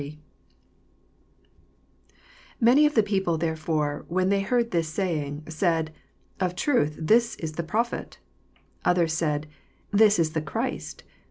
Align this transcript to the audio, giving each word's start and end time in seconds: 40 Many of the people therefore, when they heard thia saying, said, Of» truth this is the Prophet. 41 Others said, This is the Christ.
40 0.01 0.19
Many 2.59 2.85
of 2.87 2.95
the 2.95 3.03
people 3.03 3.37
therefore, 3.37 4.03
when 4.07 4.29
they 4.29 4.41
heard 4.41 4.71
thia 4.71 4.81
saying, 4.81 5.43
said, 5.47 5.93
Of» 6.39 6.55
truth 6.55 6.95
this 6.99 7.35
is 7.35 7.51
the 7.51 7.61
Prophet. 7.61 8.17
41 8.81 8.81
Others 8.95 9.13
said, 9.13 9.47
This 9.91 10.17
is 10.17 10.31
the 10.33 10.41
Christ. 10.41 11.03